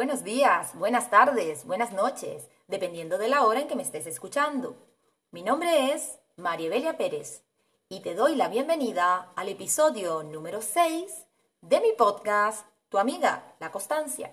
[0.00, 4.74] Buenos días, buenas tardes, buenas noches, dependiendo de la hora en que me estés escuchando.
[5.30, 7.42] Mi nombre es Mariebelia Pérez
[7.90, 11.26] y te doy la bienvenida al episodio número 6
[11.60, 14.32] de mi podcast Tu amiga, la constancia.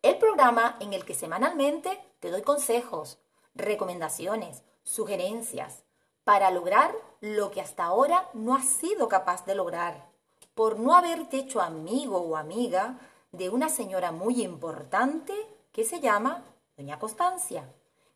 [0.00, 3.18] El programa en el que semanalmente te doy consejos,
[3.54, 5.84] recomendaciones, sugerencias
[6.24, 10.08] para lograr lo que hasta ahora no has sido capaz de lograr,
[10.54, 12.98] por no haberte hecho amigo o amiga
[13.32, 15.34] de una señora muy importante
[15.72, 16.44] que se llama
[16.76, 17.72] Doña Constancia,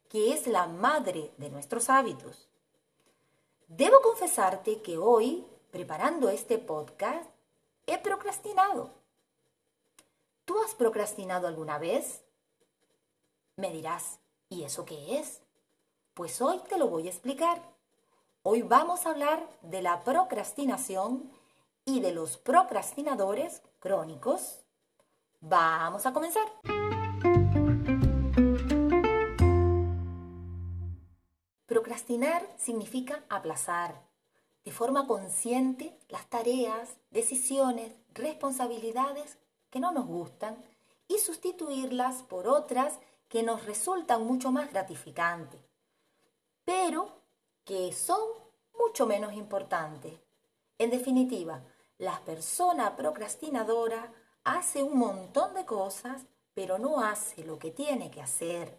[0.09, 2.49] que es la madre de nuestros hábitos.
[3.69, 7.31] Debo confesarte que hoy, preparando este podcast,
[7.87, 8.91] he procrastinado.
[10.45, 12.23] ¿Tú has procrastinado alguna vez?
[13.57, 15.41] Me dirás, ¿y eso qué es?
[16.15, 17.63] Pues hoy te lo voy a explicar.
[18.43, 21.31] Hoy vamos a hablar de la procrastinación
[21.85, 24.62] y de los procrastinadores crónicos
[25.45, 26.47] Vamos a comenzar.
[31.67, 34.01] Procrastinar significa aplazar
[34.65, 39.37] de forma consciente las tareas, decisiones, responsabilidades
[39.69, 40.57] que no nos gustan
[41.09, 45.61] y sustituirlas por otras que nos resultan mucho más gratificantes,
[46.65, 47.09] pero
[47.65, 48.21] que son
[48.79, 50.13] mucho menos importantes.
[50.79, 51.65] En definitiva,
[51.99, 54.13] la persona procrastinadora
[54.45, 56.23] hace un montón de cosas,
[56.55, 58.77] pero no hace lo que tiene que hacer.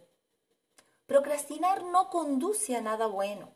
[1.06, 3.50] Procrastinar no conduce a nada bueno,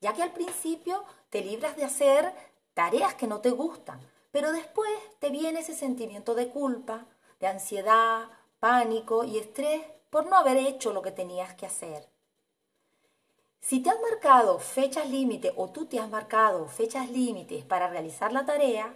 [0.00, 2.32] ya que al principio te libras de hacer
[2.74, 7.06] tareas que no te gustan, pero después te viene ese sentimiento de culpa,
[7.40, 8.28] de ansiedad,
[8.60, 12.08] pánico y estrés por no haber hecho lo que tenías que hacer.
[13.60, 18.32] Si te has marcado fechas límites o tú te has marcado fechas límites para realizar
[18.32, 18.94] la tarea,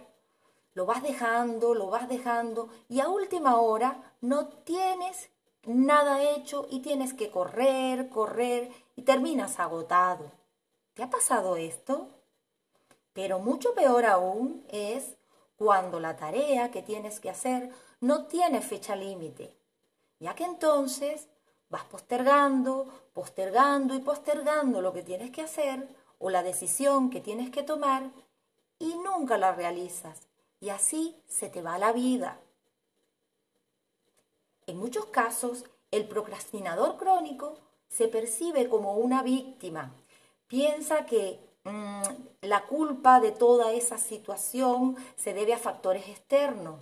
[0.73, 5.29] lo vas dejando, lo vas dejando y a última hora no tienes
[5.65, 10.31] nada hecho y tienes que correr, correr y terminas agotado.
[10.93, 12.09] ¿Te ha pasado esto?
[13.13, 15.17] Pero mucho peor aún es
[15.57, 17.69] cuando la tarea que tienes que hacer
[17.99, 19.53] no tiene fecha límite,
[20.19, 21.27] ya que entonces
[21.69, 27.49] vas postergando, postergando y postergando lo que tienes que hacer o la decisión que tienes
[27.49, 28.09] que tomar
[28.79, 30.30] y nunca la realizas
[30.61, 32.39] y así se te va la vida.
[34.67, 37.57] En muchos casos, el procrastinador crónico
[37.89, 39.91] se percibe como una víctima.
[40.47, 42.03] Piensa que mm,
[42.43, 46.79] la culpa de toda esa situación se debe a factores externos,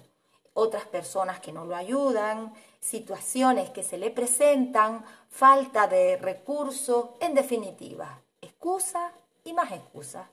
[0.53, 7.33] otras personas que no lo ayudan, situaciones que se le presentan, falta de recursos, en
[7.33, 9.13] definitiva, excusa
[9.45, 10.29] y más excusa.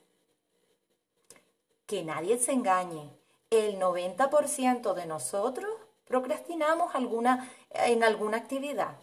[1.87, 3.09] Que nadie se engañe
[3.51, 5.71] el 90% de nosotros
[6.05, 8.97] procrastinamos alguna, en alguna actividad.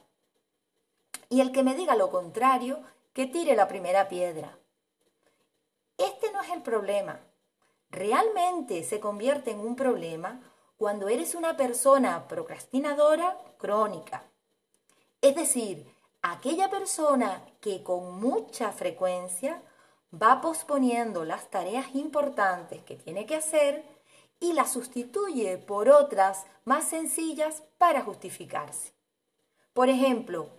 [1.29, 2.81] Y el que me diga lo contrario,
[3.13, 4.57] que tire la primera piedra.
[5.97, 7.19] Este no es el problema.
[7.89, 10.41] Realmente se convierte en un problema
[10.77, 14.23] cuando eres una persona procrastinadora crónica.
[15.21, 15.87] Es decir,
[16.21, 19.61] aquella persona que con mucha frecuencia
[20.13, 23.92] va posponiendo las tareas importantes que tiene que hacer
[24.43, 28.91] y la sustituye por otras más sencillas para justificarse.
[29.73, 30.49] Por ejemplo,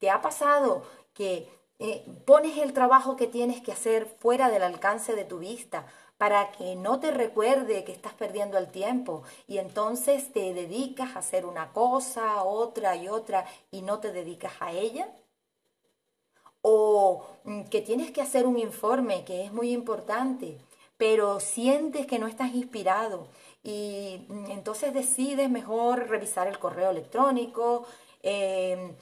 [0.00, 0.82] ¿te ha pasado
[1.14, 5.86] que eh, pones el trabajo que tienes que hacer fuera del alcance de tu vista
[6.16, 11.20] para que no te recuerde que estás perdiendo el tiempo y entonces te dedicas a
[11.20, 15.08] hacer una cosa, otra y otra y no te dedicas a ella?
[16.60, 20.58] ¿O mm, que tienes que hacer un informe que es muy importante
[20.98, 23.28] pero sientes que no estás inspirado
[23.62, 27.86] y mm, entonces decides mejor revisar el correo electrónico,
[28.22, 28.94] em,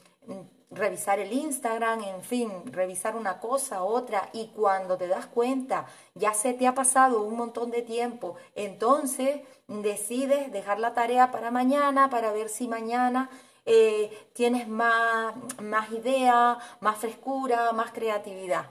[0.69, 6.33] revisar el Instagram, en fin, revisar una cosa, otra, y cuando te das cuenta, ya
[6.33, 12.09] se te ha pasado un montón de tiempo, entonces decides dejar la tarea para mañana,
[12.09, 13.29] para ver si mañana
[13.65, 18.69] eh, tienes más, más idea, más frescura, más creatividad.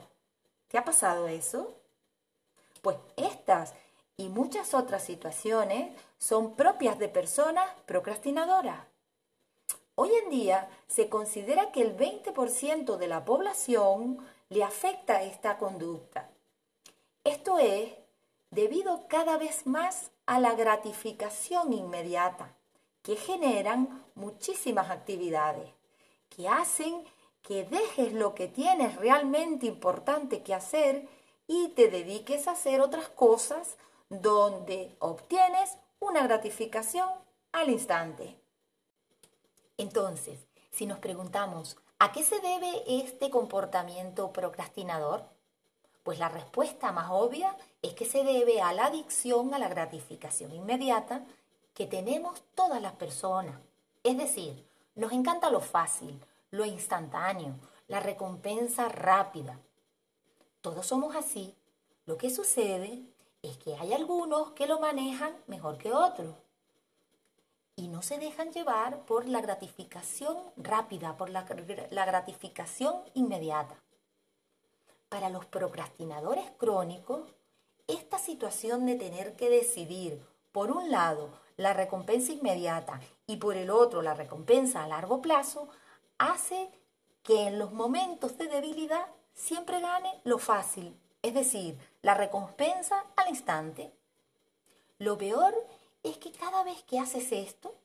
[0.67, 1.73] ¿Te ha pasado eso?
[2.87, 3.73] Pues estas
[4.15, 8.79] y muchas otras situaciones son propias de personas procrastinadoras.
[9.95, 16.29] Hoy en día se considera que el 20% de la población le afecta esta conducta.
[17.25, 17.91] Esto es
[18.51, 22.55] debido cada vez más a la gratificación inmediata
[23.01, 25.73] que generan muchísimas actividades,
[26.29, 27.03] que hacen
[27.41, 31.16] que dejes lo que tienes realmente importante que hacer
[31.47, 33.77] y te dediques a hacer otras cosas
[34.09, 37.09] donde obtienes una gratificación
[37.51, 38.39] al instante.
[39.77, 40.39] Entonces,
[40.71, 45.23] si nos preguntamos, ¿a qué se debe este comportamiento procrastinador?
[46.03, 50.53] Pues la respuesta más obvia es que se debe a la adicción a la gratificación
[50.53, 51.23] inmediata
[51.73, 53.55] que tenemos todas las personas.
[54.03, 54.65] Es decir,
[54.95, 56.19] nos encanta lo fácil,
[56.51, 57.55] lo instantáneo,
[57.87, 59.59] la recompensa rápida.
[60.61, 61.55] Todos somos así.
[62.05, 63.01] Lo que sucede
[63.41, 66.35] es que hay algunos que lo manejan mejor que otros
[67.75, 73.75] y no se dejan llevar por la gratificación rápida, por la, gratificación inmediata.
[75.09, 77.21] Para los procrastinadores crónicos,
[77.85, 83.69] esta situación de tener que decidir, por un lado, la recompensa inmediata y por el
[83.69, 85.69] otro, la recompensa a largo plazo,
[86.17, 86.71] hace
[87.21, 89.05] que en los momentos de debilidad
[89.37, 93.93] siempre gane lo fácil, es decir, la recompensa al instante.
[94.97, 95.53] Lo peor
[96.03, 97.75] es que cada vez que haces esto,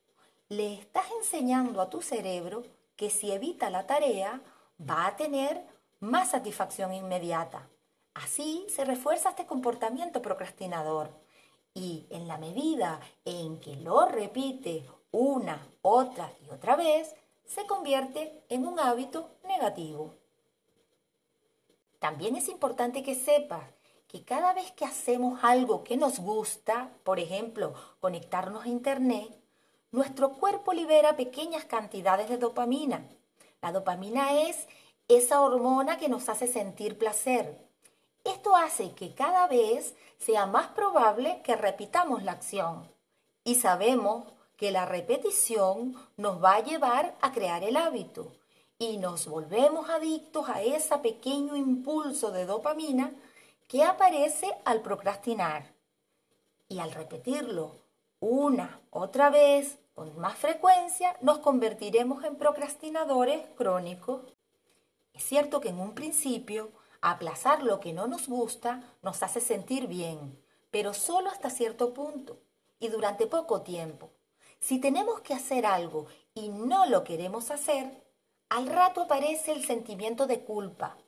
[0.48, 2.62] le estás enseñando a tu cerebro
[2.96, 4.40] que si evita la tarea,
[4.80, 5.64] va a tener
[6.00, 7.68] más satisfacción inmediata.
[8.14, 11.10] Así se refuerza este comportamiento procrastinador.
[11.74, 17.14] Y en la medida en que lo repite una, otra y otra vez,
[17.44, 20.14] se convierte en un hábito negativo.
[22.02, 23.62] También es importante que sepas
[24.08, 29.30] que cada vez que hacemos algo que nos gusta, por ejemplo, conectarnos a Internet,
[29.92, 33.08] nuestro cuerpo libera pequeñas cantidades de dopamina.
[33.60, 34.66] La dopamina es
[35.06, 37.68] esa hormona que nos hace sentir placer.
[38.24, 42.90] Esto hace que cada vez sea más probable que repitamos la acción.
[43.44, 44.24] Y sabemos
[44.56, 48.32] que la repetición nos va a llevar a crear el hábito
[48.82, 53.12] y nos volvemos adictos a ese pequeño impulso de dopamina
[53.68, 55.72] que aparece al procrastinar.
[56.68, 57.76] Y al repetirlo
[58.18, 64.22] una, otra vez, con más frecuencia, nos convertiremos en procrastinadores crónicos.
[65.12, 69.86] Es cierto que en un principio, aplazar lo que no nos gusta nos hace sentir
[69.86, 70.42] bien,
[70.72, 72.40] pero solo hasta cierto punto
[72.80, 74.10] y durante poco tiempo.
[74.58, 78.01] Si tenemos que hacer algo y no lo queremos hacer,
[78.52, 80.98] al rato aparece el sentimiento de culpa,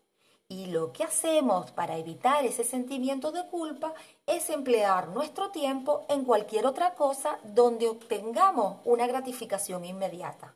[0.48, 3.92] y lo que hacemos para evitar ese sentimiento de culpa
[4.26, 10.54] es emplear nuestro tiempo en cualquier otra cosa donde obtengamos una gratificación inmediata.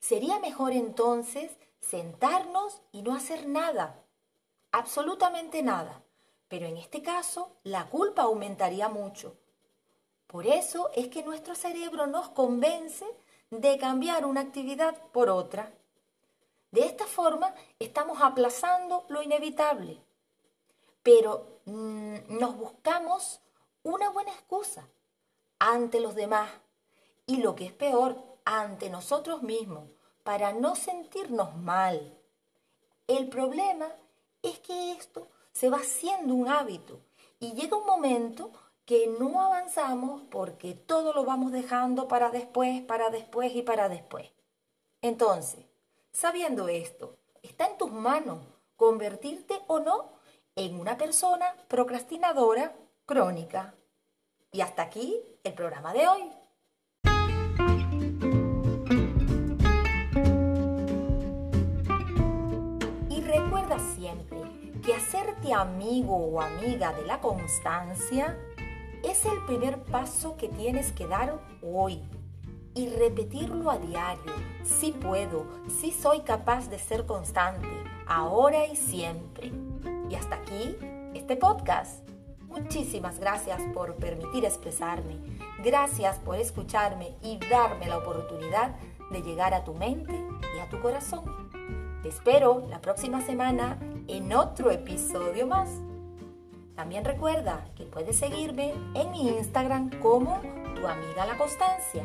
[0.00, 1.50] Sería mejor entonces
[1.80, 4.04] sentarnos y no hacer nada,
[4.70, 6.02] absolutamente nada.
[6.48, 9.38] Pero en este caso, la culpa aumentaría mucho.
[10.26, 13.06] Por eso es que nuestro cerebro nos convence
[13.48, 15.72] de cambiar una actividad por otra.
[16.72, 20.02] De esta forma estamos aplazando lo inevitable,
[21.02, 23.40] pero mm, nos buscamos
[23.82, 24.88] una buena excusa
[25.58, 26.50] ante los demás
[27.26, 28.16] y lo que es peor,
[28.46, 29.84] ante nosotros mismos,
[30.24, 32.18] para no sentirnos mal.
[33.06, 33.88] El problema
[34.42, 37.00] es que esto se va haciendo un hábito
[37.38, 38.50] y llega un momento
[38.86, 44.30] que no avanzamos porque todo lo vamos dejando para después, para después y para después.
[45.02, 45.66] Entonces,
[46.12, 48.44] Sabiendo esto, está en tus manos
[48.76, 50.12] convertirte o no
[50.54, 52.76] en una persona procrastinadora
[53.06, 53.74] crónica.
[54.52, 56.30] Y hasta aquí el programa de hoy.
[63.08, 64.42] Y recuerda siempre
[64.84, 68.38] que hacerte amigo o amiga de la constancia
[69.02, 72.02] es el primer paso que tienes que dar hoy
[72.74, 74.32] y repetirlo a diario.
[74.64, 77.68] Sí puedo, sí soy capaz de ser constante,
[78.06, 79.52] ahora y siempre.
[80.08, 80.76] Y hasta aquí
[81.14, 82.08] este podcast.
[82.48, 85.16] Muchísimas gracias por permitir expresarme.
[85.64, 88.74] Gracias por escucharme y darme la oportunidad
[89.10, 90.12] de llegar a tu mente
[90.56, 91.50] y a tu corazón.
[92.02, 95.70] Te espero la próxima semana en otro episodio más.
[96.74, 100.40] También recuerda que puedes seguirme en mi Instagram como
[100.74, 102.04] tu amiga la constancia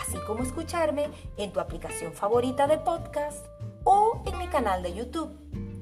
[0.00, 3.46] así como escucharme en tu aplicación favorita de podcast
[3.84, 5.36] o en mi canal de YouTube.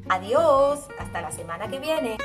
[0.08, 2.16] Adiós, hasta la semana que viene.